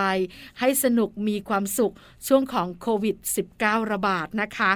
[0.58, 1.94] ให้สนุกมีความสุข
[2.26, 3.16] ช่วงของโควิด
[3.54, 4.72] -19 ระบาดนะคะ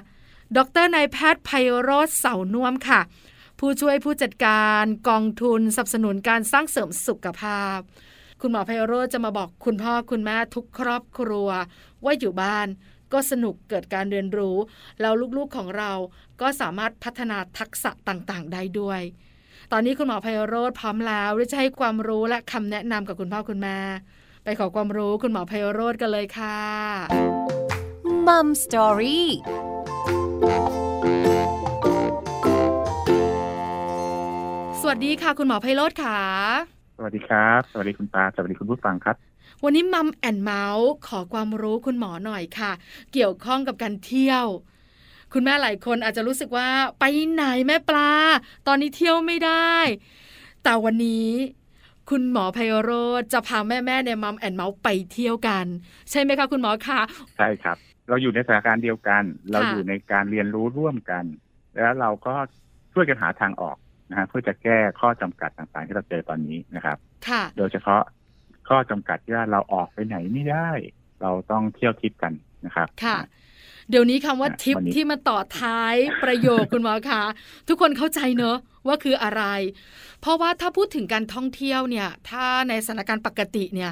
[0.56, 3.00] ดรนายแพทย์ไพโรธเสาน่วมค่ะ
[3.58, 7.78] ผู้ช่วยผู้จัดการกองทุนสนับสนุนการสร้างเสริมสุขภาพ
[8.40, 11.48] คุณหมอไพโรธจะมาบอกคุณพ่อคุณแม่ทุกครอบครัว
[12.04, 12.66] ว่าอยู่บ้าน
[13.14, 14.56] ก็สนุกเกิดการเรียนรู้
[15.00, 15.92] แล้วลูกๆของเรา
[16.40, 19.00] ก็สามารถพัฒนาทักษะต่างๆ ได้ด้วย
[19.72, 23.78] ตอนนี้คุณหมอไพโรธพร้อมแล้วที่จะให้ความรู้และคำแนะนำกับคุณพ่อคุณแม่
[24.44, 26.58] ไปขอความรู้คุณหมอไพโรธกันเลยค่ะ
[28.26, 29.28] มัมสตอรี่
[34.80, 36.20] สวัสดีค่ะ คุณหมอไพโรธค่ะ
[36.96, 39.16] สวัสดีครับ สวัสดีคุณตา สวัสดีคุณผู้ฟังครับ
[39.64, 42.72] วันนี้มัมแอนเมาส์ขอความรู้คุณหมอหน่อยค่ะ
[43.12, 44.44] เกี่ยวข้องกับการเที่ยว
[45.32, 46.68] คุณแม่หลายคนอาจจะรู้สึกว่า
[47.00, 48.10] ไปไหนแม่ปลา
[48.66, 49.74] ตอนนี้เที่ยวไม่ได้
[50.64, 51.28] แต่วันนี้
[52.10, 55.66] คุณหมอไพโรธจะพาแม่ๆในมัมแอนเมาส์ไปเที่ยวกัน
[56.10, 57.00] ใช่ไหมคะคุณหมอคะ
[57.38, 57.76] ใช่ครับ
[58.08, 59.22] เราอยู่ในสถานการณ์เดียวกัน
[59.52, 61.24] เราอยู่ในการเรียนรู้ร่วมกัน
[61.74, 62.34] แล้วเราก็
[62.92, 63.76] ช่วยกันหาทางออก
[64.10, 66.96] นะฮะเพื่อจะแก้ข้อจำกัดต่างๆ ที่เราเจอตอนนี้นะครับ
[67.28, 68.02] ค่ะ โดยเฉพาะ
[68.68, 70.68] ข้อจำกัดที่ว่าเราออกไปไหนไม่ได้
[71.22, 72.32] เราต้องเที่ยวทิพย์กัน
[72.66, 73.18] นะครับค่ะ
[73.90, 75.94] เดี๋ยวนี้คำว่าอะทิปวันนี้ที่มาต่อท้าย
[76.24, 77.22] ประโยคคุณหมอคะ
[77.68, 79.42] ทุกคนเข้าใจเนอะว่าคืออะไร
[80.20, 83.90] เพราะว่าถ้าพูดถึงการท่องเที่ยวเนี่ย ถ้าในสถานการณ์ปกติเนี่ย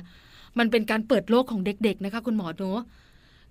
[0.58, 2.80] มันเป็นการเปิดโลกของเด็ก ๆ นะคะ คุณหมอเนอะ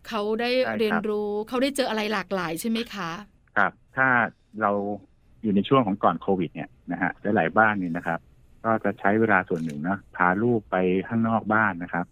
[0.07, 3.09] เขาได้ใช่ครับเรียนรู้เขาได้เจออะไรหลากหลายใช่ไหมคะ
[3.57, 4.07] ครับ ถ้า
[4.61, 4.71] เรา
[5.41, 8.19] อยู่ในช่วงของก่อนโควิด เนี่ยนะฮะหลายๆบ้านเนี่ยนะครับ
[8.65, 10.75] ก็จะใช้เวลาส่วนหนึ่งนะพาลูกไป
[11.07, 12.05] ข้างนอกบ้านนะครับ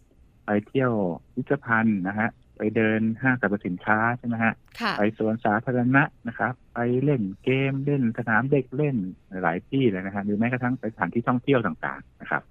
[0.45, 0.91] ไปเที่ยว
[1.33, 8.95] พิพิธภัณฑ์นะฮะไปเดินห้างสรรพสินค้าใช่ไหมฮะค่ะไปสวนสาธารณะนะครับ ไปเล่นเกมเล่นสนามเด็กเล่น
[9.43, 12.43] หลายที่เลยนะครับหรือแม้กระทั่งไปสถานที่ท่องเที่ยวต่างๆนะครับ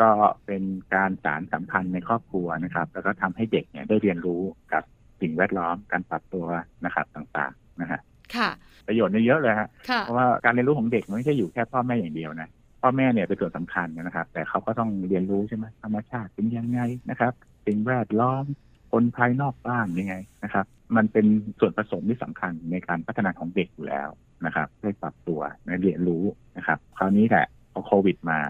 [0.00, 0.10] ก็
[0.46, 0.62] เป็น
[0.94, 4.82] การสารสัมพันธ์ในครอบครัวนะครับ แล้วก็ทำให้เด็กเนี่ยได้เรียนรู้กับ
[5.20, 6.46] สิ่งแวดล้อมการปรับตัว
[6.84, 8.00] นะครับต่างๆนะฮะ
[8.36, 8.50] ค่ะ
[8.86, 12.48] ประโยชน์เนี่ยเยอะเลยฮะค่ะเพราะว่าการเรียนรู้ของเด็กมันไม่ใช่อยู่แค่พ่อแม่อย่างเดียวนะ
[12.80, 16.80] พ่อแม่เนี่ยเป็นส่วนสำคัญนะครับ แต่เขาก็ต้องเรียนรู้ใช่ไหมธรรมชาติเป็นยังไง
[17.10, 17.32] นะครับ
[17.66, 18.44] สิ่งแวดล้อม
[18.92, 20.14] คนภายนอกบ้านยังไง
[20.44, 21.26] นะครับ มันเป็น
[21.60, 24.08] ส่วนผสมที่สำคัญในการพัฒนาของเด็กอยู่แล้ว
[24.46, 26.24] นะครับได้ปรับตัวในเรียนรู้
[26.56, 28.40] นะครับ คราวนี้แหละพอโควิดมา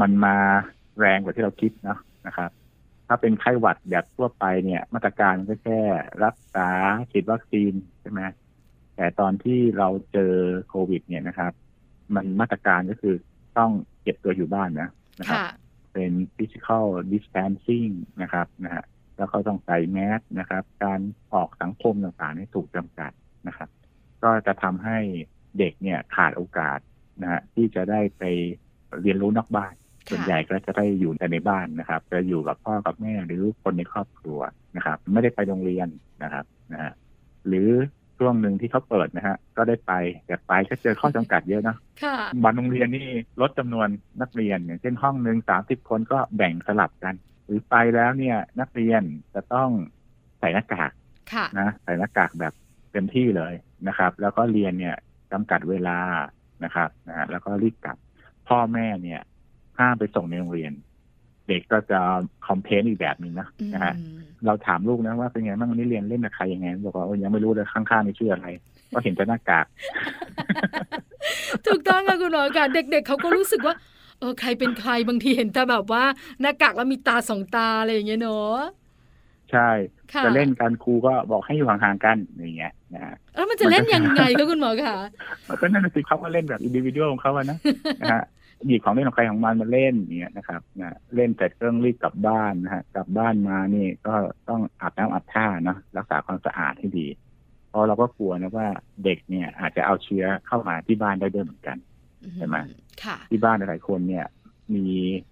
[0.00, 0.36] มันมา
[0.98, 2.50] แรงกว่าที่เราคิดนะนะครับ
[3.06, 5.80] ถ้าเป็นไข้หวัดแบบทั่วไปเนี่ย มาตรการก็แค่
[6.24, 6.68] รักษา
[7.10, 8.20] ฉีดวัคซีนใช่ไหม
[8.96, 10.34] แต่ตอนที่เราเจอ
[10.68, 11.52] โควิด เนี่ยนะครับ
[12.14, 13.14] มันมาตรการก็คือ
[13.58, 13.72] ต้อง
[14.02, 14.88] เก็บตัวอยู่บ้านนะ
[15.20, 15.50] นะครับค่ะ
[15.92, 18.84] เป็น physical distancing นะครับนะฮะ
[19.18, 21.00] แล้วก็ต้องใส่แมสนะครับ การ
[21.34, 23.12] ออกสังคมต่างๆนี่ถูกจำกัด
[23.48, 23.68] นะครับ
[24.22, 24.98] ก็จะทำให้
[25.58, 26.78] เด็กเนี่ยขาดโอกาส
[27.22, 28.22] นะฮะที่จะได้ไป
[29.00, 29.74] เรียนรู้นอกบ้าน
[30.08, 34.40] ส่วนใหญ่ก็จะได้อยู่แต่ในบ้านนะครับ จะอยู่กับพ่อกับแม่หรือคนในครอบครัว
[34.76, 35.88] นะครับ ไม่ได้ไปโรงเรียน
[36.22, 36.92] นะครับนะฮะ
[37.48, 37.68] หรือ
[38.20, 39.92] ช่วงหนึ่งที่เขาเปิดนะฮะ ก็ได้ไป
[40.26, 43.08] แต่ไปก็เจอข้อจำกัดเยอะนะค่ะบางโรงเรียนนี่
[43.40, 43.88] ลดจำนวน
[44.20, 47.14] นักเรียน อย่างเช่นห้องหนึ่งสามสิบคนก็แบ่งสลับกัน
[47.46, 49.02] หรือไปแล้วเนี่ยนักเรียน
[49.34, 49.70] จะต้อง
[50.38, 50.92] ใส่หน้ากาก
[51.32, 52.52] ค่ะนะใส่หน้ากากแบบ
[52.92, 53.54] เต็มที่เลย
[53.88, 54.96] นะครับ แล้วก็เรียนเนี่ย
[55.32, 55.98] จำกัดเวลา
[56.64, 57.96] นะครับนะฮะแล้วก็รีบกลับ
[58.48, 59.20] พ่อแม่เนี่ย
[59.78, 62.00] ห้ามไปส่งในโรงเรียนเเด็กก็จะ
[62.46, 68.46] คอมเพลนอีกแบบหนึ่งนะนะฮะอืมเราถามลูกนะว่าเป็นไงบ้างวันนี้เรียนเล่นกับใครยังไงบอกว่าโอ้ยยังไม่รู้เลยข้างๆนี่ชื่ออะไร
[68.92, 69.66] ก็เห็นแต่หน้ากาก
[71.66, 73.74] ถูกต้องค่ะคุณหมอค่ะเด็ก ๆเขาก็รู้สึกว่า
[74.18, 76.04] เออใครเป็นใครบางทีเห็นแต่แบบว่า
[76.40, 78.58] หน้ากากแล้วมีตาสองตาอะไรอย่างเงี้ยเนอะ
[79.50, 79.68] ใช่
[80.12, 84.96] ค่ะจะเล่นกันครูก็บอกให้อยู่ห่างๆกันอย่างเงี้ยนะฮะแล้วมันจะเล่นยังไงคะคุณหมอคะ
[85.48, 87.58] มันก็นั่นนะสิเขาก็เล่นแบบอินดิวิ u a l ของเขาอะนะ
[88.02, 88.24] นะฮะ
[88.66, 94.14] หยิบของเล่นของใครของมันมาเล่นอย่างเงี้ยนะครับนะเล่นแต่เครื่องรีบกลับบ้านนะฮะกลับบ้านมานี่ก็
[94.48, 97.06] ต้องอาบน้ำอาบท่าเนาะรักษาความสะอาดให้ดี
[97.68, 98.68] เพราะเราก็กลัวนะว่า
[99.04, 101.76] เด็กเนี่ย อาจจะเอาเชื้อเข้ามาที่บ้านได้ด้วยเหมือนกัน
[102.36, 102.56] ใช่ไหม
[103.04, 104.26] ค่ะที่บ้านหลายๆคนเนี่ย
[104.74, 104.86] มี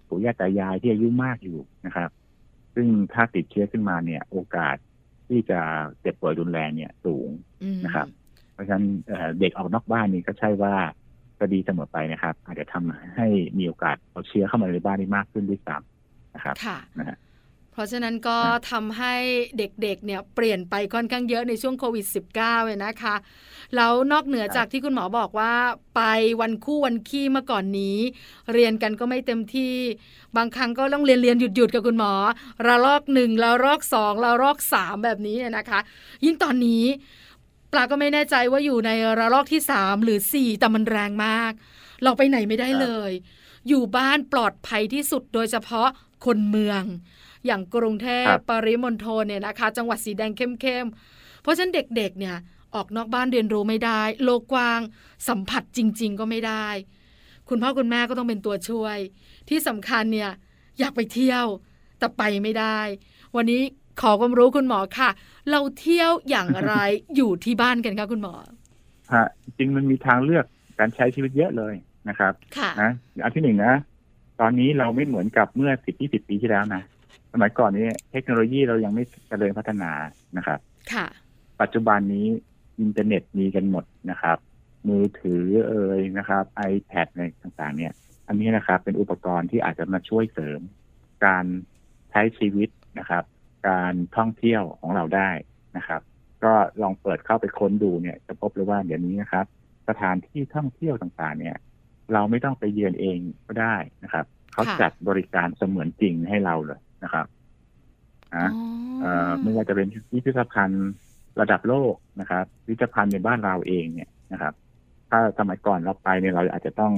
[0.07, 2.09] ปู่ย่าตายายที่อายุมากอยู่นะครับ
[2.75, 4.75] ซึ่งถ้าติดเชื้อขึ้นมาเนี่ย โอกาส
[5.27, 5.59] ที่จะ
[6.01, 7.29] เจ็บป่วยรุนแรงเนี่ยสูง
[7.63, 8.07] อืมนะครับ
[8.53, 10.75] เพราะฉะนั้นเอ่อเด็กออกนอกบ้านนี่ก็ใช่ว่า
[11.39, 13.27] จะดีเสมอไปนะครับ อาจจะทำให้
[13.57, 17.17] มีโอกาสเอาเชื้อเข้ามาในบ้านได้มากขึ้นด้วยซ้ำนะครับค่ะนะฮะ
[17.73, 19.13] เพราะฉะนั้นก็นะทำให้
[19.57, 22.05] เด็กๆเนี่ยเปลี่ยนไปค่อนข้างเยอะในช่วงโควิด
[22.35, 23.15] -19 เลยนะคะ
[23.75, 25.53] แล้วนอกเหนือจากที่คุณหมอบอกว่า
[25.95, 26.01] ไป
[26.41, 27.97] วันคู่วันขี้เมื่อก่อนนี้
[28.53, 29.75] เรียนกันก็ไม่เต็มที่
[30.37, 32.13] บางครั้งก็ต้องเรียนเรียนหยุดหยุดๆกับคุณหมอ
[32.67, 35.79] ระลอกหนึ่งระลอกสองระลอกสามแบบนี้เนี่ยนะคะ
[36.25, 36.83] ยิ่งตอนนี้
[37.71, 41.51] ปลาก็ไม่แน่ใจว่าอยู่ในระลอกที่สามหรือสี่แต่มันแรงมาก
[42.03, 43.11] เราไปไหนไม่ได้เลย
[43.67, 45.89] อยู่บ้านปลอดภัยที่สุดโดยเฉพาะ
[46.25, 46.83] คนเมือง
[47.45, 52.35] อย่างกรุงเทพครับปริมณฑลเนี่ยนะคะ จังหวัดสีแดงเข้มๆเพราะฉะนั้นเด็กๆเนี่ย
[52.75, 54.81] ออกนอกบ้านเรียนรู้ไม่ได้ โลกกว้าง
[55.27, 56.67] สัมผัสจริง ๆ ก็ไม่ได้
[57.49, 58.97] คุณพ่อคุณแม่ก็ต้องเป็นตัวช่วย
[59.49, 60.31] ที่สำคัญเนี่ย
[60.79, 61.45] อยากไปเที่ยว
[61.99, 62.79] แต่ไปไม่ได้
[63.35, 63.61] วันนี้
[64.01, 65.09] ขอความรู้คุณหมอค่ะ
[65.51, 66.73] เราเที่ยวอย่างไร
[67.15, 68.33] อยู่ที่บ้านกันคะคุณหมอ
[69.13, 69.25] ฮะ
[69.57, 70.45] จริงมันมีทางเลือก
[70.79, 71.73] การใช้ชีวิตเยอะเลย
[72.09, 72.91] นะครับค่ะนะ
[73.23, 73.73] อันที่หนึ่งนะ
[74.39, 76.81] ตอนนี้เราไม่เหมือนกับเมื่อสิบยี่สิบปีที่แล้วนะ
[77.33, 79.91] สมัยก่อนนี้เทคโนโลยีเรายังไม่เจริญพัฒนา
[80.37, 80.59] นะครับ
[80.93, 81.07] ค่ะ
[81.61, 82.27] ปัจจุบันนี้
[82.79, 84.37] อินเทอร์เน็ตมีกันหมดนะครับ
[84.87, 87.93] มือถือเอ่ยนะครับ iPad อะไรต่างๆ เนี่ย
[88.27, 90.59] อันนี้นะครับเป็นอุปกรณ์ที่อาจจะมาช่วยเสริม
[91.25, 91.45] การ
[92.11, 92.69] ใช้ชีวิต
[92.99, 93.23] นะครับ
[93.67, 95.29] การท่องเที่ยวของเราได้
[95.77, 96.01] นะครับ
[96.43, 99.45] ก็ลองเปิดเข้าไปค้นดูเนี่ย จะพบเลยว่าเดี๋ยวนี้นะครับ
[99.89, 101.55] สถานที่ท่องเที่ยวต่างๆ เนี่ย
[102.13, 107.25] เราไม่ต้องไปเยือนเองก็ได้นะครับเขาค่ะจัดบริการเสมือนจริงให้เราเลยนะครับ
[108.35, 108.49] นะ
[109.01, 110.91] เอ่อไม่ว่าจะเป็นพิพิธภัณฑ์
[111.41, 114.53] ระดับโลกนะครับพิพิธภัณฑ์ในบ้านเราเองเนี่ยนะครับ
[115.09, 116.93] ถ้าสมัยก่อนเราไปเนี่ยเราอาจจะต้อง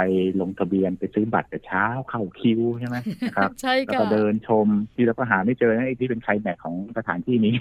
[0.00, 0.08] ไป
[0.40, 2.96] ลงทะเบียนไปซื้อบัตรแต่เช้าเข้าคิวใช่ไหม
[3.28, 7.54] นะครับใช่แล้วค่ะก็เดินชมที่เราก็หาไม่เจอนะไอ้ที่เป็นใครแม็กของสถานที่นี้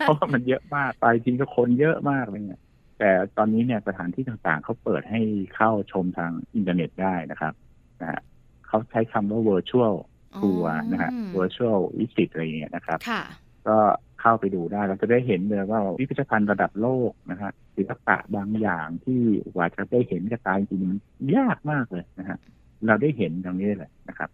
[0.00, 2.60] เพราะว่ามันเยอะมากไปจริงก็คนเยอะมากเลยเนี่ย
[2.98, 5.20] แต่ตอนนี้เนี่ยสถานที่ต่างๆเขาเปิดให้
[5.54, 7.52] เข้าชมทางอินเทอร์เน็ตได้นะครับ
[8.00, 8.20] นะฮะ
[8.66, 9.94] เขาใช้คำว่า virtual
[10.38, 13.22] ทัวร์นะฮะอืม virtual visit อะไรอย่างเงี้ยนะครับค่ะ
[13.68, 13.78] ก็
[14.20, 17.50] เข้าไปดูได้เราจะได้เห็นเลยว่าพิพิธภัณฑ์ระดับโลกนะฮะ
[17.80, 19.20] ศิลปะบางอย่างที่
[19.54, 20.98] กว่าจะได้เห็นกระตายจริงมัน
[21.36, 22.38] ยากมากเลยนะฮะ
[22.86, 24.30] เราได้เห็นตรงนี้เลยนะครับ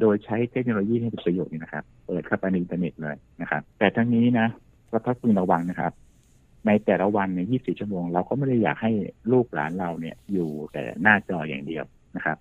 [0.00, 4.46] โดยใช้เทคโนโลยีให้เป็นประโยชน์นะครับ เปิดเข้าไปในอินเทอร์เน็ตเลยนะครับ แต่ทั้งนี้นะ
[4.92, 5.92] ก็ต้องพึงระวังนะครับ
[6.66, 8.92] ในแต่ละวันใน 24 ชั่วโมง เราก็ไม่ได้อยากให้
[9.32, 11.84] ลูกหลานเราเนี่ย อยู่แต่หน้าจออย่างเดียว
[12.16, 12.38] นะครับ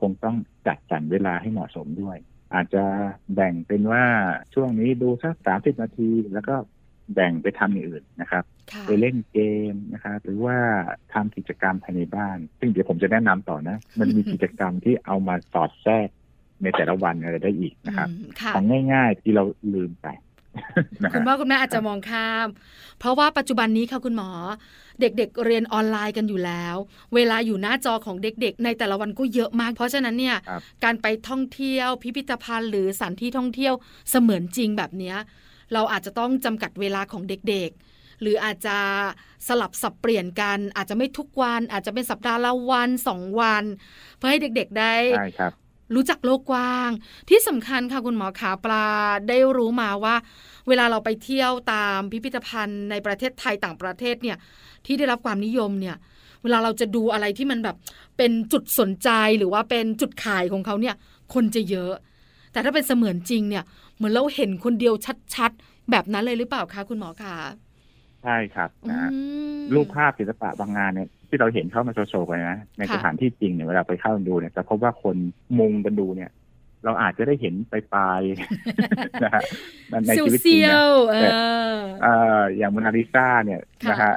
[0.00, 0.36] คงต้อง
[0.66, 2.16] จัดสรรเวลาให้เหมาะสมด้วย
[2.54, 2.84] อาจจะ
[3.34, 4.04] แบ่งเป็นว่า
[4.54, 6.54] ช่วงนี้ดูสักสามสิบนาที แล้วก็
[7.14, 9.38] แบ่งไปทำอย่างอื่นนะครับค่ะไปเล่นเก
[9.72, 10.56] มนะครับหรือว่า
[11.12, 16.08] ทำกิจกรรมภายในบ้าน ซึ่งเดี๋ยวผมจะแนะนำต่อนะ มันมีกิจกรรมที่เอามาสอดแทรก
[16.62, 20.08] ในแต่ละวันอะไรได้อีกนะครับอืมค่ะของง่ายๆที่เราลืมไป
[21.02, 22.46] นะคุณฮะพ่อคุณแม่อาจจะมองข้าม
[22.98, 24.30] เพราะว่าปัจจุบันนี้ค่ะคุณหมอ
[25.00, 26.76] เด็กๆเรียนออนไลน์กันอยู่แล้ว
[27.14, 33.74] เวลาอยู่หน้าจอของเด็กๆ ในแต่ละวันก็เยอะมาก เพราะฉะนั้นเนี่ยครับการไปท่องเที่ยวพิพิธภัณฑ์หรือสถานที่ท่องเที่ยว
[34.10, 35.16] เสมือนจริงแบบเนี้ย
[35.72, 38.76] เราอาจจะต้องจำกัดเวลาของเด็กๆ หรืออาจจะ
[39.48, 43.64] สลับสับเปลี่ยนกัน อาจจะไม่ทุกวัน อาจจะเป็นสัปดาห์ละวันสองวัน
[44.16, 45.52] เพื่อให้เด็กๆได้ใช่ครับ
[45.94, 46.90] รู้จักโลกกว้าง
[47.28, 48.86] ที่สำคัญค่ะคุณหมอขาปลา
[49.28, 50.14] ได้รู้มาว่า
[50.68, 54.36] เวลาเราไปเที่ยวตามพิพิธภัณฑ์ในประเทศไทยต่างประเทศเนี่ย
[54.86, 55.96] ที่ได้รับความนิยมเนี่ย
[56.42, 57.76] เวลาเราจะดูอะไรที่มันแบบ
[58.16, 60.94] เป็นจุดสนใจหรือว่าเป็นจุดขายของเขาเนี่ย
[61.34, 61.94] คนจะเยอะ
[62.52, 63.64] แต่ถ้าเป็นเสมือนจริงเนี่ย
[63.98, 64.94] เหมือนเราเห็นคนเดียว
[65.34, 67.36] ชัดๆ แบบนั้นเลยหรือเปล่าคะคุณหมอคะ
[68.22, 69.18] ใช่ครับนะฮะอื
[69.58, 75.16] มรูปภาพศิลปะบางงานเนี่ยที่เราเห็นเข้ามาโชว์ๆกันนะในค่ะสถานที่จริงเนี่ยเวลาไปเข้าดูเนี่ยจะพบว่าคน
[75.58, 76.30] มุงกันดูเนี่ย
[76.84, 79.42] เราอาจจะได้เห็นปลายๆนะฮะ
[80.06, 81.16] ในชีวิตจริงเซียนะวๆเอ
[81.72, 84.14] อเอ่ออย่างโมนาลิซาเนี่ยค่ะนะฮะ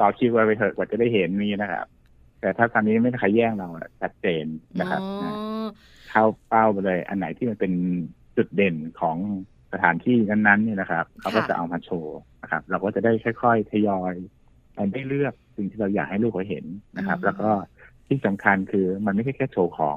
[0.00, 1.86] ต่อคิวไปเถอะกว่าจะได้เห็นนี่นะครับ
[2.40, 4.44] แต่ถ้าตอนนี้ไม่มีใครแย่งเราอะชัดเจน
[4.80, 5.32] นะครับอ๋อนะ
[6.10, 7.72] เข้าเป้าไปเลย อันไหนที่มันเป็น
[8.38, 9.16] จุดเด่นของ
[9.72, 14.14] สถานที่นั้นๆเนี่ยนะครับเขาก็จะเอามาโชว์นะครับ เราก็จะได้ค่อยๆทยอย
[14.74, 16.64] ไปได้เลือกสิ่งที่เราอยากให้ลูกเขาเห็น
[16.96, 17.50] นะครับ แล้วก็
[18.08, 19.96] ที่สำคัญคือมันไม่ใช่แค่โชว์ของ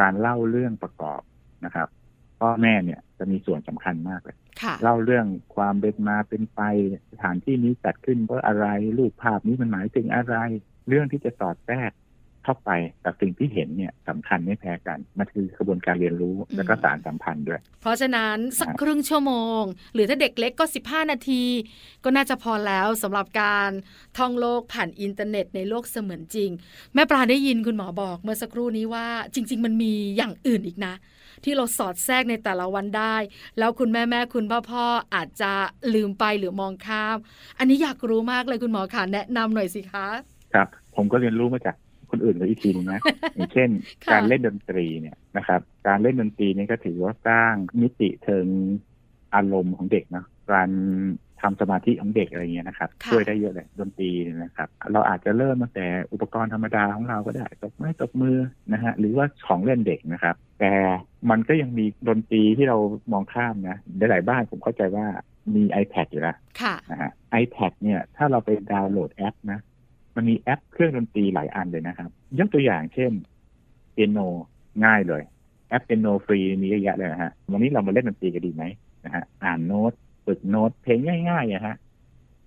[0.00, 1.20] การเล่าเรื่องประกอบ
[1.64, 1.88] นะครับ
[2.40, 5.26] พ่อแม่เนี่ยจะมีส่วนสำคัญมากเลยค่ะเล่าเรื่อง
[5.56, 6.60] ความเป็นมาเป็นไป
[7.12, 8.66] สถานที่นี้จัดขึ้นเพราะอะไร
[8.98, 10.34] รูปภาพนี้มันหมายถึงอะไร
[10.88, 11.90] เรื่องที่จะสอดแทรก
[12.46, 12.72] เข้าไป
[13.04, 19.62] กับสิ่งที่เห็นเนี่ยสำคัญไม่แพ้กัน มันคือกระบวนการเรียนรู้อืมแล้วก็สารสัมพันธ์ด้วย เพราะฉะนั้นสักครับครึ่งชั่วโมง
[19.94, 21.44] หรือถ้าเด็กเล็กก็ 15 นาที
[22.04, 23.70] ก็น่าจะพอแล้วสำหรับการ
[24.18, 26.50] ท่องโลกผ่านอินเทอร์เน็ตในโลกเสมือนจริง
[26.94, 30.94] แม่ปลาได้ยินคุณหมอบอกเมื่อสักครู่นี้ว่าจริง ๆ มันมีอย่างอื่นอีกนะ
[31.44, 33.16] ที่เราสอดแทรกในแต่ละวันได้
[33.58, 34.84] แล้วคุณแม่แม่คุณพ่อพ่อ
[35.14, 35.52] อาจจะ
[35.94, 37.16] ลืมไปหรือมองข้าม
[37.58, 40.06] อันนี้อยากรู้มากเลยคุณหมอค่ะแนะนำหน่อยสิคะ
[40.54, 41.76] ครับ ผมก็เรียนรู้มาจาก
[42.16, 43.00] คนอื่นเลยอีกทีนึงนะ
[43.34, 43.68] อย่างเช่น
[44.04, 48.46] ค่ะการเล่นดนตรีเนี่ยนะครับ การเล่นดนตรีเนี่ยก็ถือว่าสร้างมิติเชิง
[49.34, 50.70] อารมณ์ของเด็กเนาะการ
[51.40, 58.38] ทำสมาธิของเด็กอะไรเงี้ยนะครับค่ะช่วยได้เยอะเลยดนตรีเนี่ยนะครับ เราอาจจะเริ่มตั้งแต่อุปกรณ์ธรรมดาของเราก็ได้ตบไม้ตบมือ
[58.72, 60.72] นะฮะหรือว่าของเล่นเด็กนะครับ แต่
[61.30, 62.76] มันก็ยังมีดนตรีที่เรา
[63.12, 63.76] มองข้ามนะ
[64.10, 65.06] หลายๆบ้านผมเข้าใจว่า
[65.54, 67.10] มี iPad อยู่แล้วค่ะนะฮะ
[67.42, 69.60] iPad เนี่ยถ้าเราไปดาวน์โหลดแอปนะ
[70.16, 73.12] มันมีแอปเครื่องดนตรีหลายอันเลยนะครับ ยกตัวอย่างเช่น
[73.92, 74.18] เปียโน
[74.84, 75.22] ง่ายเลย
[75.68, 78.64] แอปเปียโนฟรีมีเยอะแยะเลยนะฮะ วันนี้เรามาเล่นดนตรีกันดีไหม
[79.04, 79.92] นะฮะอ่านโน้ต
[80.26, 81.76] ฝึกโน้ตเพลงง่ายๆอะฮะ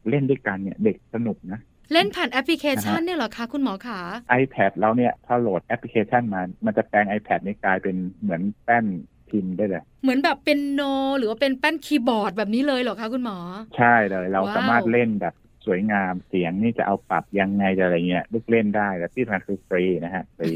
[0.10, 1.60] เล่นด้วยกันเนี่ยเด็กสนุกนะ
[1.94, 4.00] เล่นผ่านแอปพลิเคชันนะฮะเนี่ยเหรอคะคุณหมอขา
[4.42, 8.86] iPad เราเนี่ยถ้าโหลดแอปพลิเคชันมา มันจะแปลง iPad นี่กลายเป็นเหมือนแป้น
[9.30, 10.82] พิมพ์ได้เลย เหมือนแบบเปียโน
[11.18, 13.38] หรือว่าเป็นแป้นคีย์บอร์ดแบบนี้เลยเหรอคะคุณหมอ
[13.78, 15.34] ใช่เลย เรา wow สามารถเล่นแบบ
[15.66, 20.50] สวยงามเสียงนี่จะเอาปรับยังไงจะอะไรเงี้ยลูกเล่นได้และที่สำคัญคือฟรีนะฮะฟรี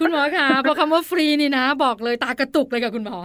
[0.00, 3.18] คุณหมอคะพอคำว่าฟรีนี่นะ บอกเลยตากระตุกเลยกับคุณหมอ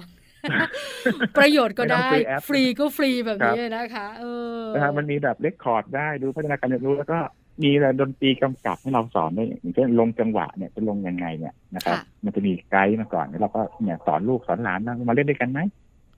[1.38, 4.24] ประโยชน์ก็ได้ไม่ต้องซื้อแอปฟรีก็ฟรีแบบนี้ครับเลยนะคะเอ
[4.60, 7.20] อนะฮะมันมีแบบ record ได้ดูพัฒนาการเรียนรู้แล้วก็
[7.64, 15.60] มีอะไรดนตรีกำกับให้เราสอนด้วยอย่างเช่นลงจังหวะเนี่ยจะลงยังไงเนี่ยนะครับ มันจะมีไกด์มาก่อนแล้วเราก็เนี่ยสอนลูกสอนหลานนะมาเล่นด้วยกันไหม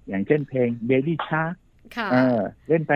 [0.08, 1.54] อย่างเช่นเพลง Baby Shark
[1.96, 2.40] ค่ะเออ
[2.70, 2.94] เล่นไป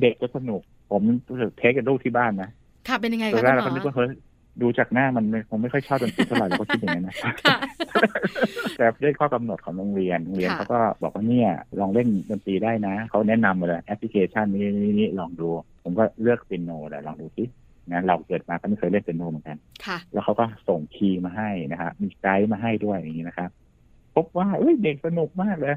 [0.00, 0.60] เด็กจะสนุก
[0.90, 2.50] ผมรู้สึกเทคกับลูกที่บ้านนะ
[2.88, 4.10] ค่ะเป็นยังไงคะนแรคุกณหมอเราก็นึกว่าเฮ้ย
[4.62, 7.56] ดูจากหน้ามันคงไม่ค่อยชอบดนตรีเท่าไหร่เราก็คิดอย่างนั้นนะค่ะ
[8.76, 15.48] แต่ด้วยข้อกำหนดของโรงเรียนโรงเรียนค่ะเขาก็บอกว่าเนี่ยลองเล่นดนตรีได้นะเขาแนะนำมาเลยแอปพลิเคชันนี้นี้นี้ลองดู
[15.82, 17.44] ผมก็เลือกเปียโนเลยลองดูสิ
[17.92, 23.50] นะเราเกิดมาก็ไม่เคยเล่นเปียโนเหมือนกันค่ะแล้วเขาก็ส่ง key มาให้นะครับมีไกด์มาให้ด้วยอย่างนี้นะครับ
[24.14, 25.76] พบว่าเอ้ยเด็กสนุกมากเลย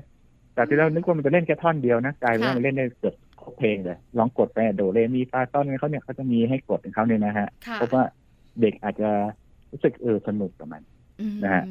[0.54, 8.04] แต่ที่เรานึกว่ามันจะเล่นแค่ท่อนเดียวนะกลายเป็นว่าค่ะมันเล่นได้เกือบ ครบเพลงเลยลองกดไปโดเรมีฟาซอนเขาเนี่ยเขาจะมีให้กดของเขาเนี่ยนะฮะค่ะพบว่า
[8.62, 9.10] เด็กอาจจะ
[9.72, 10.82] รู้สึกเออสนุกกับมัน
[11.22, 11.64] อืมนะฮะ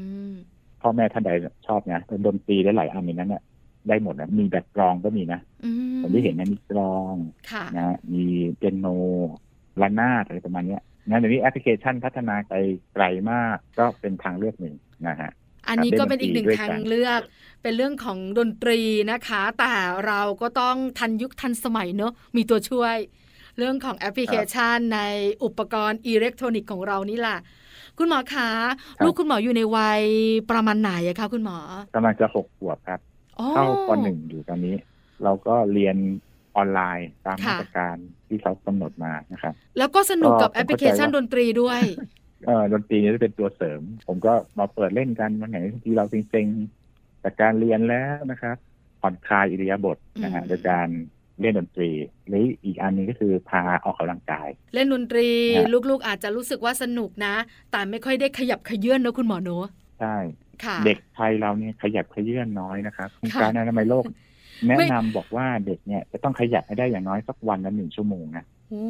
[0.80, 1.30] พ่อแม่ท่านใด
[1.66, 3.42] ชอบนะดนตรีได้หลายอันในนั้นเนี่ย
[3.88, 7.14] ได้หมดนะมีแบบกลองก็มีนะอืมผมที่เห็นนะมีกลอง
[7.50, 8.24] ค่ะนะมี
[8.56, 8.86] เปียโน
[9.82, 12.54] ระนาดอะไรประมาณเนี้ยนะเดี๋ยวนี้แอปพลิเคชันพัฒนาไป
[12.94, 14.74] ไกลมากก็เป็นทางเลือกหนึ่ง
[15.08, 15.30] นะฮะ
[15.68, 17.20] อันนี้ก็เป็นอีกหนึ่งเล่นดนตรีด้วยทากังนเลือก
[17.62, 18.80] เป็นเรื่องของดนตรี
[19.12, 19.74] นะคะ แต่
[20.06, 22.96] เราก็ต้องทันยุคทันสมัยเนอะมีตัวช่วย
[23.58, 25.00] เรื่องของแอปพลิเคชันใน
[25.44, 27.38] อุปกรณ์อิเล็กทรอนิกส์ของเรานี่แหละ
[27.98, 28.48] คุณหมอคะ
[29.04, 30.02] ลูกคุณหมออยู่ในวัย
[30.50, 31.58] ประมาณไหนอะคะคุณหมอ
[31.94, 33.00] กำลังจะหกขวบครับ
[33.38, 34.74] อ๋อเข้าปหนึ่งอยู่ตอนนี้
[35.24, 35.96] เราก็เรียน
[36.56, 37.96] ออนไลน์ตามค่ะมาตรการ
[38.28, 41.80] ที่เขากำหนดมานะครับ แล้วก็สนุกกับก็แอปพลิเคชันผมเข้าใจว่าดนตรีด้วย
[42.46, 46.85] เอ่อดนตรีเนี่ยจะเป็นตัวเสริม ผมก็มาเปิดเล่นกันวันไหนที่เราเซ็งๆ
[47.26, 48.56] จากการเรียนแล้วนะครับ
[49.00, 50.88] ผ่อนคลายอิริยาบถนะฮะอืมโดยการ
[51.40, 51.90] เล่นดนตรี
[52.28, 57.34] หรืออีกอันหนึงก็คือพาออกกำลังกาย เล่นดนตรีฮะลูกๆอาจจะรู้สึกว่าสนุกนะ
[57.70, 59.66] แต่ไม่ค่อยได้ขยับขยื่นนะคุณหมอเนอะ
[60.00, 60.16] ใช่
[60.64, 64.04] ค่ะเด็กไทยเราเนี่ยขยับขยื่นน้อยนะครับองค์ค่ะการอนามัยโลก
[64.66, 68.84] แนะไม่นำบอกว่าเด็กเนี่ยจะต้องขยับให้ได้อย่างน้อยสักวันละหนึ่งชั่วโมงนะโอ้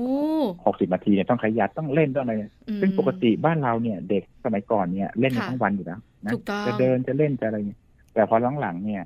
[0.66, 2.34] หกสิบนาทีเนี่ยต้องขยับต้องเล่นต้องอะไร
[2.68, 7.78] อืมซึ่งปกติบ้านเราเนี่ย เด็กสมัยก่อนเนี่ยเล่นกันค่ะทั้งวันอยู่แล้วนะถูกต้องจะเดินจะเล่นจะอะไรเนี่ย
[8.16, 9.04] แต่พอหลังๆเนี่ย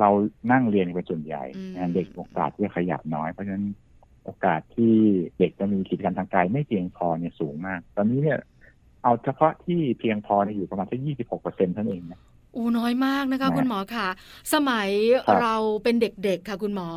[0.00, 0.08] เรา
[0.52, 3.66] นั่งเรียนเป็นส่วนใหญ่อืมนะเด็กโอกาสที่จะขยับน้อย เพราะฉะนั้น
[4.24, 4.94] โอกาสที่
[5.38, 8.38] เด็กจะมีกิจกรรมทางกายไม่เพียงพอเนี่ยสูงมาก ตอนนี้เนี่ย
[9.02, 14.08] เอาเฉพาะที่เพียงพอเนี่ยอยู่ประมาณแค่ยี่สิบหกเปอร์เซ็นต์เท่านั้นเองนะโอ้น้อยมากนะคะนะคุณหมอค่ะ
[14.54, 14.88] สมัย
[15.26, 16.88] ครับเราเป็นเด็กๆค่ะ คุณหมอ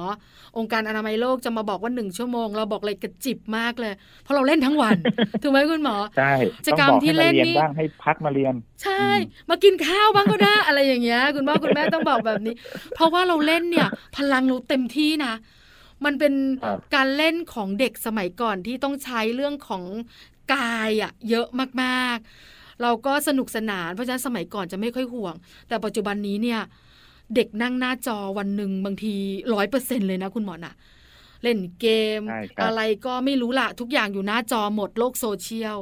[0.58, 3.94] องค์การอนามัยโลกจะมาบอกว่าหนึ่งชั่วโมง เราบอกเลยกระจิบมากเลย
[4.24, 4.98] เพราะเราเล่นทั้งวัน
[5.42, 6.34] ถูกไหมคุณหมอใช่
[6.66, 8.54] กิจต้องกรรมบอกที่ให้เล่มานเรียนนี่บ้างให้พักมาเรียน
[8.84, 9.10] ใช่อื
[9.46, 12.54] มมากินข้าวบ้างก็ได้อะไรอย่างเงี้ย คุณพ่อคุณแม่ต้องบอกแบบนี้
[12.96, 15.34] เพราะว่าเราเล่นเนี่ย พลังเราเต็มที่นะ
[16.06, 19.84] มันเป็นครับการเล่นของเด็กสมัยก่อนที่ต้องใช้เรื่องของ
[20.54, 21.48] กายอะเยอะ
[21.84, 22.28] มากๆ
[22.82, 25.36] เราก็สนุกสนาน เพราะฉะนั้นสมัยก่อนจะไม่ค่อยห่วง
[25.68, 26.60] แต่ปัจจุบันนี้เนี่ย
[27.36, 29.14] เด็กนั่งหน้าจอวันหนึ่งบางที
[29.54, 30.74] ร้อยเปอร์เซ็นเลยนะคุณหมอนะ
[31.44, 31.88] เล่นเก
[32.20, 35.78] มใช่ครับอะไรก็ไม่รู้ละทุกอย่างอยู่หน้าจอหมดโลกโซเชียล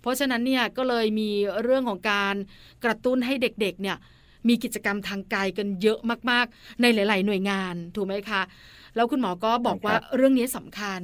[0.00, 1.30] เพราะฉะนั้นเนี่ยก็เลยมี
[1.62, 2.34] เรื่องของการ
[2.84, 3.96] กระตุ้นให้เด็กๆ เนี่ย
[4.48, 5.98] มีกิจกรรมทางกายกันเยอะ
[6.30, 8.42] มาก ๆ ในหลาย ๆ หน่วยงาน ถูกไหมคะ
[8.94, 11.00] แล้วคุณหมอก็บอกว่าเรื่องนี้สำคัญ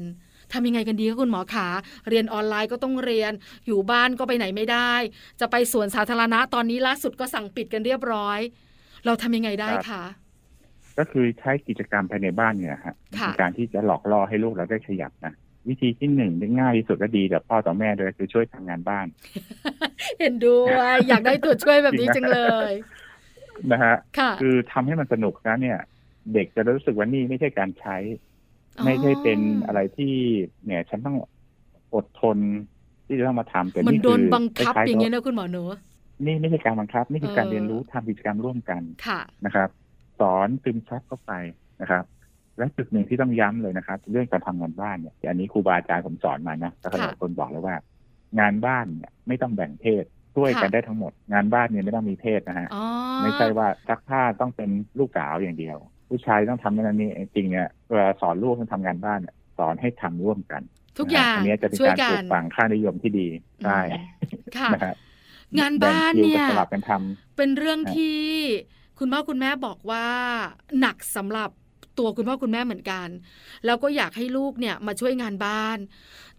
[0.52, 1.66] ทำยังไงกันดีคะคุณหมอขา
[2.09, 3.33] เรียนออนไลน์ก็ต้องเรียน
[3.66, 4.92] อยู่บ้านก็ไปไหนไม่ได้
[5.40, 8.38] จะไปสวนสาธารณะตอนนี้ล่าสุดก็สั่งปิดกันเรียบร้อย
[9.07, 10.04] เราทำยังไงได้คะ
[10.99, 15.35] ก็คือใช้กิจกรรมภายในบ้านเนี่ยฮะค่ะในการที่จะหลอกล่อให้ลูกเราได้ขยับนะ
[15.69, 19.07] วิธีที่หนึ่งที่ง่ายที่สุดก็ดีแต่พ่อต่อแม่ด้วยคือช่วยทำงานบ้าน
[20.21, 22.40] เห็นด้วยอยากได้ตัวช่วยแบบนี้จังเล
[22.71, 22.73] ย
[23.73, 25.78] นะฮะค่ะคือทำให้มันสนุกนะเนี่ย
[26.35, 27.97] เด็กจะรู้สึกว่านี่ไม่ใช่การใช้
[28.85, 30.15] ไม่ใช่เป็นอะไรที่
[30.67, 31.17] เนี่ยฉันต้อง
[31.95, 32.39] อดทน
[33.07, 35.63] ที่จะต้องมาทำแต่มันนี่โดคืนอบังคับคล้ๆอย่างเงี้ยกับนะคุณหมอหนู
[36.27, 39.69] นี่ไม่ใช่การบังคับ นี่คือการเออเรียนรู้ทำกิจกรรมร่วมกันค่ะนะครับ
[40.21, 41.33] สอนซึมซับเข้าไป
[41.81, 42.05] นะครับ
[42.59, 47.77] และจุดหนึ่งที่ต้องย้ำเลยนะครับ เรื่องการทำงานบ้านเนี่ยอันนี้ครูบาอาจารย์ผมสอนมานะแล้วก็หลายคนบอกเลยว่า
[48.41, 52.85] งานบ้านเนี่ยไม่ต้องแบ่งเพศช่วยกันค่ะได้ทั้งหมด งานบ้านเนี่ยไม่ต้องมีเพศนะฮะอ๋อ
[53.23, 55.77] ไม่ใช่ว่าซักผ้าต้องเป็นลูกสาวอย่างเดียว
[56.11, 60.62] ผู้ชายต้องทำนั่นนี่จริงๆเนี่ยเวลาสอนลูกต้องทำงานบ้านเนี่ยสอนให้ทำร่วมกัน
[60.99, 63.29] ทุกอย่างอันนี้จะเป็นช่วยการกัปลูนกฝังค่านิยมที่ดี
[63.64, 63.81] ใช่
[64.57, 64.95] ค่ะนะฮะ
[65.59, 68.21] งานบ้านแบ่งคิวเนี่กัยสลับกันทำเป็นเรื่องครับที่
[68.99, 70.07] คุณพ่อคุณแม่บอกว่า
[70.81, 71.50] หนักสำหรับ
[71.99, 73.09] ตัวคุณพ่อคุณแม่เหมือนกัน
[73.67, 75.79] แล้วก็อยากให้ลูกเนี่ยมาช่วยงานบ้าน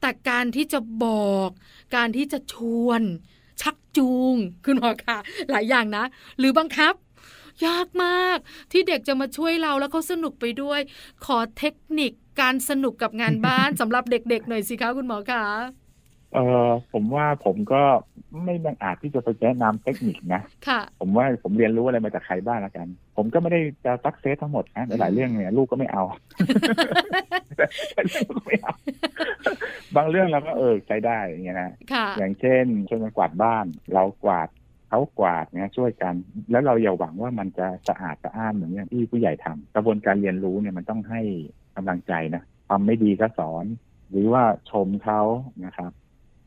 [0.01, 1.49] แต่การที่จะบอก
[1.95, 3.01] การที่จะชวน
[3.61, 4.35] ชักจูง
[4.65, 5.17] คุณหมอคะ
[5.51, 6.03] หลายอย่างนะ
[6.39, 6.93] หรือบังคับ
[7.67, 8.37] ยากมาก
[8.71, 10.79] ที่เด็กจะมาช่วยเราแล้วเขาสนุกไปด้วย
[11.25, 15.45] ขอเทคนิคการสนุกกับงานบ้านสำหรับเด็กๆหน่อยสิคะคุณหมอคะ
[16.33, 17.83] เออผมว่าผมก็
[18.45, 22.87] ไม่บังอาจที่จะไปแนะนำเทคนิคนะค่ะผมว่าผมเรียนรู้อะไรมาจากใครบ้างละกัน
[23.17, 26.03] ผมก็ไม่ได้จะซักเซสทั้งหมดนะหลายๆเรื่องเนี่ยลูกก็ไม่เอา
[28.13, 28.73] ลูกก็ไม่เอา
[29.95, 34.49] บางเรื่องเราก็เออใช้ได้อย่างเงี้ยนะค่ะอย่างเช่นช่วยกันกวาดบ้าน เรากวาด
[34.91, 36.13] เขากวาดเนี่ยช่วยกัน
[36.51, 41.21] แล้วเราอย่าหวังว่ามันจะสะอาดสะอ้านเหมือนอย่างที่ผู้ใหญ่ทำกระบวนการเรียนรู้เนี่ยมันต้องให้
[41.75, 43.65] กำลังใจนะทำไม่ดีก็สอน
[44.09, 45.21] หรือว่าชมเขา
[45.65, 45.91] นะครับ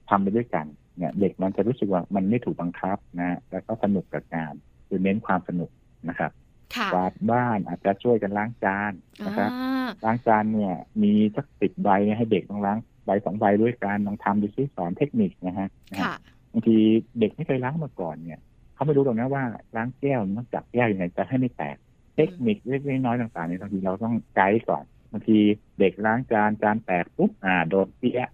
[0.09, 4.55] ทำไปด้วยกันเนี่ย เด็กมันจะรู้สึกว่ามันไม่ถูกบังคับนะแล้วก็สนุกกับงาน
[4.89, 5.71] คือเน้นความสนุก
[6.09, 6.31] นะครับ
[6.77, 8.93] ค่ะกวาดบ้านอาจจะช่วยกันล้างจาน
[9.27, 16.15] นะครับอ่าล้างจานเนี่ย มีสักสิบใบเนี่ยให้เด็กต้องล้างใบสองใบด้วยกันลองทำดูซิสอนเทคนิคนะฮะนะฮะค่ะ
[16.55, 16.77] บางที
[17.21, 18.41] เด็กไม่เคยล้างมาก่อนเนี่ย
[18.75, 19.43] เขาไม่รู้หรอกนะว่า
[19.77, 21.77] ล้างแก้วมันต้องจับแก้วยังไงจะให้ไม่แตก
[22.17, 25.39] เทคนิคเล็กๆน้อยๆต่างๆเนี่ยบางทีเราต้องไกด์ก่อนบางที
[25.79, 28.31] เด็กล้างจานจานแตกปุ๊บอ่าโดนเปี้ยะ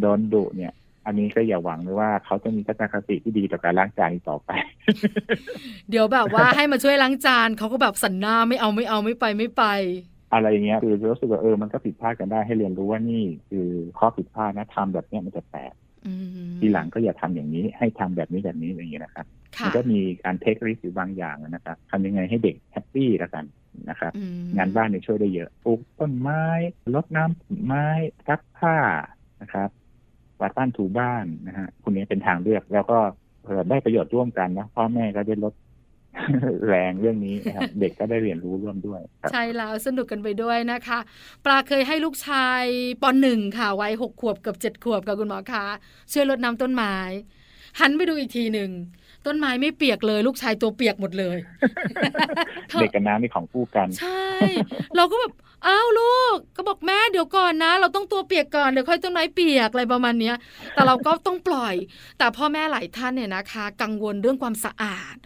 [0.00, 0.72] โดนดุเนี่ย
[1.06, 4.50] อันนี้ก็อย่าหวังเลยว่าเขาจะมีทัศนคติที่ดีต่อการล้างจานอีกต่อไป
[5.90, 9.64] เดี๋ยวแบบว่าให้มาช่วยล้างจานเขาก็แบบสันหน้าไม่เอาไม่เอาไม่ไปไม่ไป
[10.32, 15.81] อะไรอย่างเงี้ยคือรู้สึกว่าเออมันก็ผิดพลาดกันได้ให้เรียนรู้ว่านี่คือข้อผิดพลาดนะทำแบบเนี้ยมันจะแตกอืม
[16.60, 23.44] ทีหลังก็อย่าทำอย่างนี้ ให้ทำแบบนี้แบบนี้อย่างเงี้ยนะครับค่ะมันก็มีการเทคริสอยู่บางอย่างนะครับทำยังไงให้เด็กแฮปปี้ละกัน
[23.90, 26.42] นะครับอืมงานบ้านเนี่ยช่วยได้เยอะปลูกต้นไม้
[26.94, 27.86] รดน้ำไม้
[28.28, 28.76] ซักผ้า
[29.42, 29.70] นะครับ
[30.38, 32.98] กวาดบ้านถูบ้านนะฮะคุณนี้เป็นทางเลือก แล้วก็
[33.42, 35.54] เผื่อได้ประโยชน์ร่วมกันนะพ่อแม่ก็ได้ลด
[36.68, 40.98] แรงเรื่องนี้นะครับเด็กก็ได้เรียนรู้ร่วมด้วยครับใช่แล้วสนุกกันไปด้วยนะคะ
[41.44, 42.62] ปลาเคยให้ลูกชาย
[43.02, 45.66] ปหนึ่งค่ะวัยหกขวบกับเจ็ดขวบกับคุณหมอคะ
[46.12, 46.96] ช่วยรดน้ำต้นไม้
[47.80, 48.70] หันไปดูอีกทีหนึ่ง
[49.26, 51.38] ต้นไม้ไม่เปียกเลย ลูกชายตัวเปียกหมดเลย
[52.80, 54.28] เด็กกับน้ำนี่ของคู่กัน ใช่
[54.96, 55.32] เราก็แบบ
[55.66, 60.36] อ้าวลูกก็บอกแม่เดี๋ยวก่อนนะ เราต้องตัวเปียกก่อนเดี๋ยวค่อยต้นไม้เปียกอะไรประมาณเนี้ย
[60.74, 61.74] แต่เราก็ต้องปล่อย
[62.18, 65.16] แต่พ่อแม่หลายท่านเนี่ยนะคะ กังวลเรื่องความสะอาด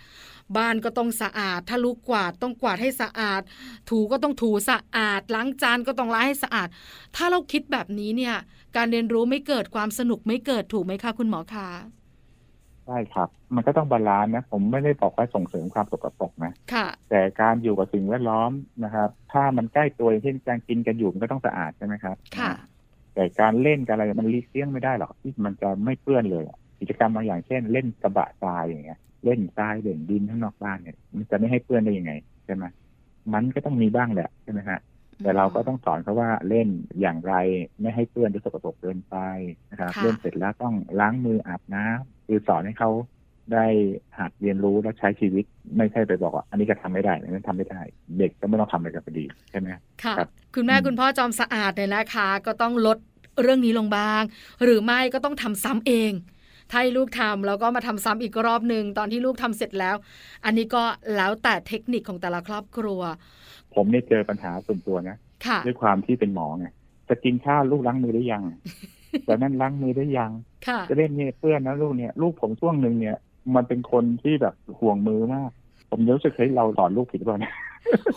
[0.56, 3.42] บ้านก็ต้องสะอาด ถ้าลูกกวาดต้องกวาดให้สะอาด
[3.90, 6.68] ถูก็ต้องถูสะอาด ล้างจานก็ต้องล้างให้สะอาด
[7.16, 8.34] ถ้าเราคิดแบบนี้เนี่ย
[8.76, 11.68] การเรียนรู้ไม่เกิดความสนุกไม่เกิดถูกไหมคะคุณหมอคะ
[12.86, 18.50] ใช่ครับ มันก็ต้อง balance นะ ผมไม่ได้บอกว่าส่งเสริมความสกปรกนะค่ะแต่การอยู่กับสิ่งแวดล้อม
[18.84, 22.52] นะครับ ถ้ามันใกล้ตัวอย่างเช่นการกินกันอยู่มันก็ต้องสะอาดใช่ไหมครับค่ะ
[23.14, 32.12] แต่การเล่นกันอะไรมันลีกเลี่ยงไม่ได้หรอกที่มันจะไม่เปื้อนเลยอะกิจกรรมบางอย่างเช่น เล่นกระบะทรายอย่างเงี้ย เล่นทรายเล่นดินข้างนอกบ้านเนี่ย มันจะไม่ให้เปื้อนได้ยังไง
[32.44, 32.64] ใช่ไหม
[33.32, 34.80] มันก็ต้องมีบ้างแหละใช่ไหมฮะ
[35.22, 36.68] แต่เราก็ต้องสอนเขาว่าเล่น
[37.00, 37.34] อย่างไร
[37.80, 39.16] ไม่ให้เปื้อนจนสกปรกเกินไป
[39.70, 42.90] นะครับค่ะเล่นเสร็จแล้วต้องล้างมืออาบน้ำคือสอนให้เขา
[43.52, 43.66] ได้
[44.18, 45.44] หัดเรียนรู้และใช้ชีวิต
[45.76, 47.80] ไม่ใช่ไปบอกว่า อันนี้ก็ทำไม่ได้อันนั้นทำไม่ได้
[48.18, 52.98] เด็กก็ไม่ต้องทำอะไรกันพอดีใช่ไหมค่ะครับคุณแม่อืมคุณพ่อจอมสะอาดเนี่ยนะคะ ก็ต้องลด
[53.42, 54.22] เรื่องนี้ลงบ้าง
[54.64, 56.12] หรือไม่ก็ต้องทำซ้ำเอง
[56.70, 59.96] ถ้าให้ลูกทำแล้วก็มาทำซ้ำอีกรอบหนึ่งตอนที่ลูกทำเสร็จแล้ว
[60.44, 60.82] อันนี้ก็
[61.16, 63.00] แล้วแต่เทคนิคของแต่ละครอบครัว
[63.74, 66.66] ผมเนี่ยเจอปัญหาส่วนตัวนะค่ะด้วยความที่เป็นหมอไง
[67.08, 68.42] จะกินข้าวลูกล้างมือได้ยัง
[69.26, 70.30] แต่นั่นล้างมือได้ยัง
[70.66, 73.16] ค่ะจะเล่นเนี่ยเพื่อนนะลูกเนี่ยลูกผมช่วงหนึ่งเนี่ย
[73.54, 75.50] มันเป็นคนที่แบบห่วงมือมาก
[75.90, 77.54] ผมรู้สึกเฮ้ยเราสอนลูกผิดหรือเปล่าเนี่ย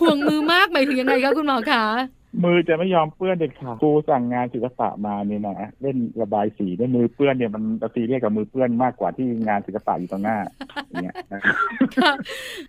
[0.02, 1.84] ห่วงมือมากหมายถึงยังไงคะคุณหมอคะ
[2.44, 7.64] มือจะไม่ยอมเปื้อนเด็ดขาดครูสั่งงานศิลปะมาเนี่ยนะเล่นระบายสีด้วยมือเปื้อนเนี่ยมัน
[7.96, 10.38] ตีเรียกกับมือเปื้อนมากกว่าที่งานศิลปะอยู่ตรงหน้า
[10.86, 11.56] อย่างเงี้ยนะครับ
[11.98, 12.12] ค่ะ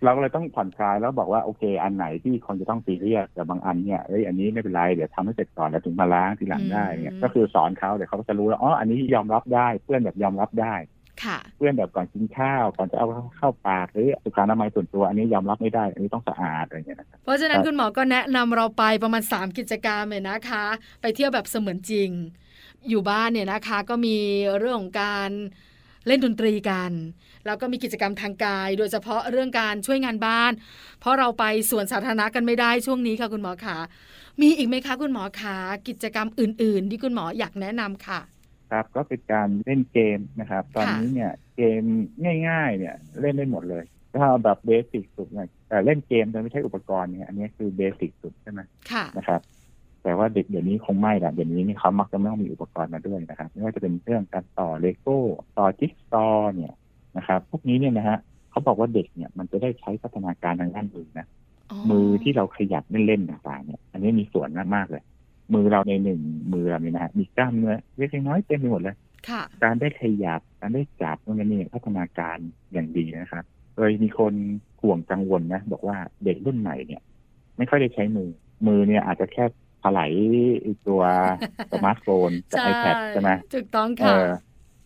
[0.03, 11.00] เราก็เลยต้องผ่อนคลายแล้วบอกว่าโอเค อันไหนที่คนจะต้องตีเรียกแต่บางอันเนี่ยเอ้ยอันนี้ไม่เป็นไรเดี๋ยวทำให้เสร็จก่อนแล้วถึงมาล้างทีหลังได้เนี่ยก็คือสอนเขาเดี๋ยวเขาก็จะรู้แล้วอ๋ออันนี้ยอมรับได้เพื่อนแบบยอมรับได้ค่ะ
[11.57, 13.07] เพื่อนแบบก่อนกินข้าวก่อนจะเอา
[13.37, 20.65] เข้าปากหรือสุขอนามัยส่วนตัวอันนี้ยอมรับไม่ได้ อันนี้ต้องสะอาดอะไรอย่างเงี้ยนะครับเพราะฉะนั้นครับคุณหมอก็แนะนำเราไปประมาณ 3 กิจกรรมเลยนะคะ
[21.01, 22.09] ไปเที่ยวแบบเสมือนจริง
[22.89, 24.17] อยู่บ้านเนี่ยนะคะก็มี
[24.59, 25.29] เรื่องของการ
[26.07, 26.91] เล่นดนตรีกัน
[27.45, 30.51] แล้วก็มีกิจกรรมทางกาย โดยเฉพาะเรื่องการช่วยงานบ้าน
[30.99, 33.77] เพราะเราไปสวนสาธารณะกันไม่ได้ช่วงนี้ค่ะคุณหมอขา
[34.41, 35.57] มีอีกไหมคะคุณหมอขา
[35.87, 38.19] กิจกรรมอื่น ๆ ที่คุณหมออยากแนะนำค่ะ
[38.71, 41.83] ครับ ก็เป็นการเล่นเกมนะครับ ตอนนี้เนี่ยเกม
[42.47, 49.41] ง่าย ๆ เนี่ยเล่นได้หมดเลยถ้าเอาแบบเบสิกสุดเนี่ยแต่เล่นเกมโดยไม่ใช่อุปกรณ์เนี่ยอันนี้คือเบสิกสุดใช่ไหมค่ะนะครับ
[50.03, 55.19] แต่ว่าเด็กเดี๋ยวนี้คงไม่ละเดี๋ยวนี้นี่เขามักจะไม่ต้องมีอุปกรณ์มาด้วยนะครับไม่ว่าจะเป็นเรื่องการต่อเลโก้
[55.57, 56.73] ต่อจิ๊กซอว์เนี่ย
[57.17, 58.17] นะครับ พวกนี้เนี่ยนะฮะ
[58.51, 61.27] เขาบอกว่าเด็กเนี่ยมันจะได้ใช้พัฒนาการทางด้านมือนะ
[61.89, 65.03] มือที่เราขยับเล่นๆต่างๆเนี่ย อันนี้มีส่วนมากๆเลย
[65.53, 66.19] มือเราในหนึ่ง
[66.53, 68.95] มือเราเนี่ยนะฮะมีกล้ามเนื้อเล็กๆน้อยๆเต็มไปหมดเลย
[69.29, 72.37] ค่ะการได้ขยับการได้จับตรงนี้เนี่ยพัฒนาการ
[72.73, 73.43] อย่างดีนะครับ
[73.77, 74.33] เลยมีคน
[74.81, 77.01] ห่วงกังวลนะ บอกว่าเด็กรุ่นใหม่เนี่ย
[77.57, 78.29] ไม่ค่อยได้ใช้มือ
[78.67, 79.43] มือเนี่ยอาจจะแค่
[79.83, 80.11] ถลาย
[80.61, 81.01] ไอ้ตัว
[81.71, 84.27] สมาร์ทโฟนกับใช่ iPad ใช่ไหมถูกต้องเอค่ะอ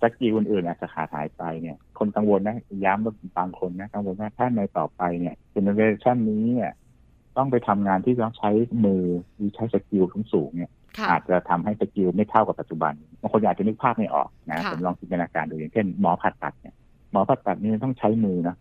[0.02, 6.72] skill อื่นๆอาจจะขาดหายไปเนี่ย คนกังวลนะย้ำว่าบางคนนะกังวลว่าถ้าในต่อไปเนี่ย generation นี้เนี่ย
[7.38, 8.50] ต้องไปทำงานที่ต้องใช้
[8.86, 9.04] มือ
[9.36, 10.04] หรือใช้ skill
[10.34, 16.76] สูงๆเนี่ยค่ะอาจจะทำให้ skill ไม่เท่ากับปัจจุบันบางคนอาจจะนึกภาพไม่ออกนะค่ะผมลองจินตนาการดูอย่างเช่นหมอผ่าตัดเนี่ย
[17.12, 18.56] หมอผ่าตัดนี่ต้องใช้มือนะ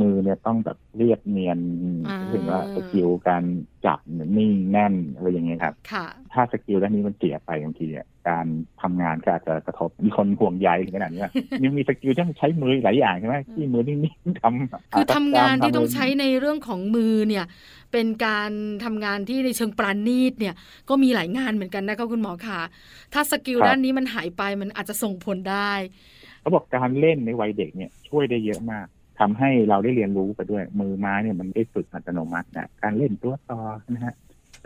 [0.00, 1.58] มือเนี่ยต้องแบบเรียบเนียน
[2.08, 3.44] อ่าถึงว่า skill การ
[3.86, 8.46] จับเนี่ยนิ่งแน่นอะไรอย่างเงี้ยครับค่ะถ้า skill ด้านนี้มันเสียไปบางทีอะการ
[8.82, 11.32] ทำงานก็อาจจะกระทบมีคนห่วงใยถึงขนาดนี้ว่า
[11.64, 17.44] ยังมี skill ที่ต้องใช้มือหลายอย่างใช่ไหมที่มือนิ่งๆทำคือทำงานที่ต้องอะไรใช้ในเรื่องของมือเนี่ย
[17.92, 18.50] เป็นการ
[18.84, 20.54] ทำงานที่ในเชิงปราณีตเนี่ย
[20.88, 22.60] ก็มีหลายงานเหมือนกันนะคะคุณหมอค่ะ
[23.12, 25.72] ถ้า skill ด้านนี้มันหายไปมันอาจจะส่งผลได้
[26.40, 28.86] เขาบอกการเล่นในวัยเด็กเนี่ยช่วยได้เยอะมาก
[29.20, 34.14] ทำให้เราได้เรียนรู้ไปด้วย มือไม้เนี่ยมันได้ฝึกอัตโนมัตินะการเล่นตัวต่อนะฮะ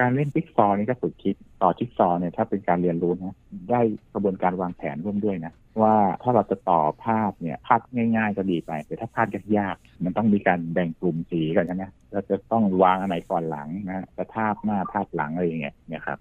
[0.00, 3.36] การเล่นจิ๊กซอว์นี่ก็ฝึกคิดต่อจิ๊กซอว์เนี่ยถ้าเป็นการเรียนรู้นะ
[3.70, 3.80] ได้
[4.14, 7.80] กระบวนการวางแผนร่วมด้วยนะว่าถ้าเราจะต่อภาพเนี่ยภาพ
[8.16, 9.26] ง่าย ๆ ก็ดีไปแต่ถ้าภาพ
[9.58, 16.18] ยากๆมันต้องมีการแบ่งกลุ่มสีก่อนใช่ไหมเราจะต้องวางอันไหนก่อนหลังนะจะภาพหน้าภาพหลังอะไรอย่างเงี้ยเนี่ยครับ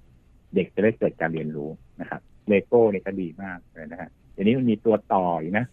[0.56, 1.70] เด็กจะได้เกิดการเรียนรู้
[2.02, 5.65] นะครับเลโก้เนี่ยก็ดีมากเลยนะฮะเดี๋ยวนี้มันมีตัวต่ออยู่นะ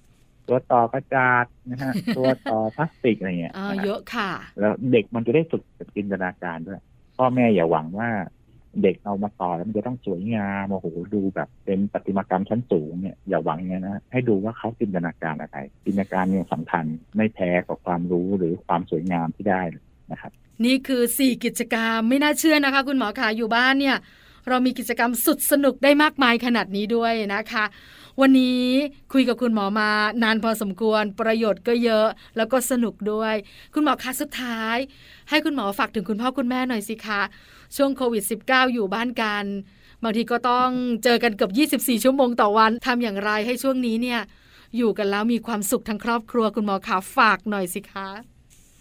[0.49, 5.63] ตัวต่อกระดาษนะฮะ ตัวต่อพลาสติกอะไรเงี้ยอ่านะฮะเยอะค่ะ แล้วเด็กมันจะได้ฝึก
[5.97, 6.81] จินตนาการด้วย
[7.17, 8.11] พ่อแม่อย่าหวังว่า
[8.83, 16.85] เด็กเอามาต่อแล้วมันจะต้องสวยงามโอ้โหดูแบบเป็นประติมากรรมชั้นสูงเนี่ยอย่าหวังอย่างนั้นนะให้ดูว่าเขาจินตนาการอะไรจินตนาการเนี่ยสำคัญ
[17.17, 19.63] ไม่แพ้กับความรู้หรือความสวยงามที่ได้
[20.13, 20.33] นะครับ
[20.65, 23.97] นี่คือ 4 กิจกรรมไม่น่าเชื่อนะคะ คุณหมอขาอยู่บ้านเนี่ย
[24.49, 27.65] เรามีกิจกรรมสุดสนุกได้มากมายขนาดนี้ด้วยนะคะ
[28.21, 28.63] วันนี้
[29.13, 29.91] คุยกับคุณหมอมา
[30.23, 33.35] นานพอสมควร ประโยชน์ก็เยอะ แล้วก็สนุกด้วย
[33.75, 34.77] คุณหมอคะสุดท้าย
[35.31, 37.23] ให้คุณหมอฝากถึงคุณพ่อคุณแม่หน่อยสิคะ
[37.77, 39.45] ช่วงโควิด -19 อยู่บ้านกัน
[40.03, 40.69] บางทีก็ต้อง
[41.05, 44.21] เจอกันเกือบ24 ชั่วโมงต่อวันทำอย่างไรให้ช่วงนี้เนี่ย
[44.77, 48.09] อยู่กันแล้วมีความสุขทั้งครอบครัวคุณหมอขาฝากหน่อยสิคะ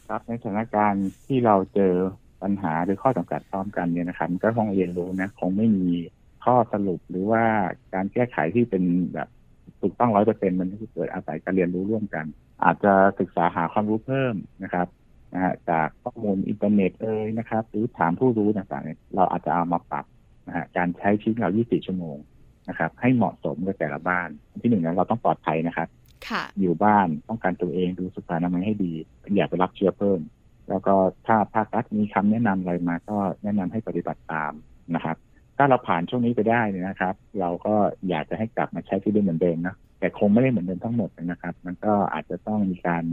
[0.08, 1.94] ครับในสถานการณ์ที่เราเจอ
[2.42, 5.90] ปัญหาหรือข้อจำกัดพร้อมกันเนี่ยนะครับก็ต้องเรียนรู้นะคงไม่มี
[6.46, 7.44] ข้อสรุปหรือว่า
[7.94, 9.30] การแก้ไขที่เป็นแบบ
[9.82, 12.26] ถูกต้องร้อยเปอร์เซ็นมันก็เกิดอาศัยการเรียนรู้ร่วมกัน
[12.64, 14.88] อาจจะศึกษาหาความรู้เพิ่มนะครับ
[15.34, 20.06] นะฮะจากข้อมูลอินเทอร์เน็ตเอ่ยนะครับ หรือถามผู้รู้ต่างๆเนี่ยเราอาจจะเอามาปรับ
[20.48, 22.18] นะฮะการใช้ชีวิตเรา 24 ชั่วโมง
[22.70, 24.30] นะครับ ให้เหมาะสมกับแต่ละบ้าน
[24.62, 25.88] ที่หนึ่งนะเราต้องปลอดภัยนะครับ
[26.30, 28.94] ค่ะอยู่บ้านป้องกันตัวเองดูสุขอนามัยให้ดี
[29.36, 30.20] อย่าไปรับเชื้อเพิ่ม
[30.70, 30.96] แล้วก็
[31.28, 34.54] ถ้าภาครัฐมีคำแนะนำอะไรมาก็แนะนำให้ปฏิบัติตาม
[34.96, 35.18] นะครับ
[35.58, 37.76] ถ้าเราผ่านช่วงนี้ไปได้เนี่ยนะครับ เราก็
[38.10, 43.04] อยากจะให้กลับมาใช้ชีวิตเหมือนเดิมนะแต่คงไม่ได้เหมือนเดิมทั้งหมดนะครับ มันก็อาจจะต้องมีการ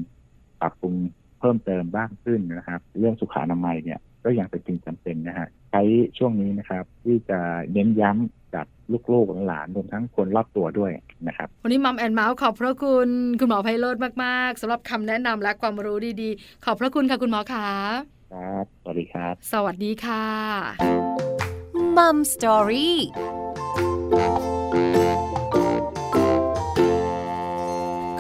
[0.61, 0.95] ปรับปรุง
[1.41, 5.83] เพิ่มเติมบ้างขึ้นนะครับ เรื่องสุขอนามัยเนี่ยก็ยังเป็นสิ่งจำเป็นนะฮะใช้
[6.19, 7.39] ช่วงนี้นะครับ ที่จะ
[7.73, 8.67] เน้นย้ำกับ
[9.13, 10.93] ลูกๆหลานรวมทั้งคนรอบตัวด้วย
[11.29, 13.09] นะครับ วันนี้มัมแอนเมาส์ขอบพระคุณ
[13.41, 17.67] คุณหมอไพโรธมากๆสำหรับคำแนะนำและความรู้ดีๆ ขอบพระคุณค่ะคุณหมอขา
[18.33, 21.32] ครับ สวัสดีครับ สวัสดีค่ะ
[21.97, 22.99] มัมสตอรี่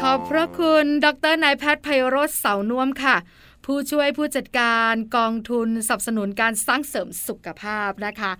[0.00, 3.16] ขอบพระคุณ ดรนายแพทย์ไพโรธเสาน่วมค่ะ
[3.64, 8.32] ผู้ช่วยผู้จัดการกองทุนสนับสนุนการสร้างเสริมสุขภาพนะคะ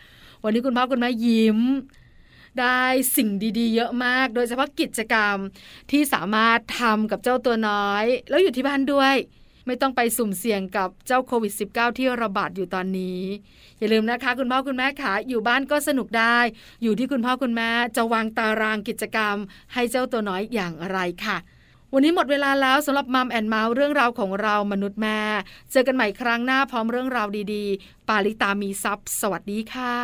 [0.44, 1.58] วันนี้คุณพ่อคุณแม่ยิ้ม
[2.60, 2.82] ได้
[3.16, 5.36] สิ่งดีๆ เยอะมาก โดยเฉพาะกิจกรรม
[5.90, 9.14] ที่สามารถทำกับเจ้าตัวน้อย แล้วอยู่ที่บ้านด้วย
[9.66, 13.20] ไม่ต้องไปสุ่มเสี่ยงกับเจ้าโควิด -19 ที่ระบาดอยู่ตอนนี้
[13.78, 16.38] อย่าลืมนะคะ คุณพ่อคุณแม่ขาอยู่บ้านก็สนุกได้
[16.82, 19.36] อยู่ที่คุณพ่อคุณแม่จะวางตารางกิจกรรม
[19.72, 21.38] ให้เจ้าตัวน้อยอย่างไรค่ะ
[21.94, 25.20] วันนี้หมดเวลาแล้วสำหรับมัมแอนเมาส์เรื่องราวของเรามนุษย์แม่
[25.70, 29.96] เจอกันใหม่ครั้งหน้าพร้อมเรื่องราวดีๆ ปาลิตามีซัพ์สวัสดีค่ะ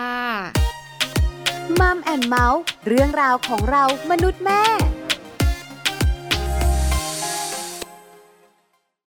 [1.81, 4.63] มัมแอนเมาส์เรื่องราวของเรามนุษย์แม่